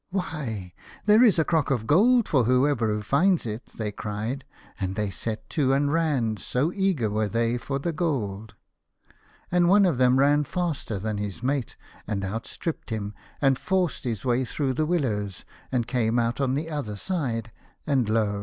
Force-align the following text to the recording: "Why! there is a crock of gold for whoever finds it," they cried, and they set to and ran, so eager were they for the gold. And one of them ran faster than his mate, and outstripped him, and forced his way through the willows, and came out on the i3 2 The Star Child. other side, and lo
"Why! 0.09 0.73
there 1.05 1.21
is 1.23 1.37
a 1.37 1.45
crock 1.45 1.69
of 1.69 1.85
gold 1.85 2.27
for 2.27 2.45
whoever 2.45 3.03
finds 3.03 3.45
it," 3.45 3.67
they 3.75 3.91
cried, 3.91 4.45
and 4.79 4.95
they 4.95 5.11
set 5.11 5.47
to 5.51 5.73
and 5.73 5.93
ran, 5.93 6.37
so 6.37 6.73
eager 6.73 7.07
were 7.07 7.27
they 7.27 7.59
for 7.59 7.77
the 7.77 7.93
gold. 7.93 8.55
And 9.51 9.69
one 9.69 9.85
of 9.85 9.99
them 9.99 10.17
ran 10.17 10.43
faster 10.45 10.97
than 10.97 11.19
his 11.19 11.43
mate, 11.43 11.75
and 12.07 12.25
outstripped 12.25 12.89
him, 12.89 13.13
and 13.43 13.59
forced 13.59 14.03
his 14.03 14.25
way 14.25 14.43
through 14.43 14.73
the 14.73 14.87
willows, 14.87 15.45
and 15.71 15.85
came 15.85 16.17
out 16.17 16.41
on 16.41 16.55
the 16.55 16.61
i3 16.61 16.63
2 16.63 16.63
The 16.63 16.65
Star 16.65 16.73
Child. 16.79 16.87
other 16.89 16.97
side, 16.97 17.51
and 17.85 18.09
lo 18.09 18.39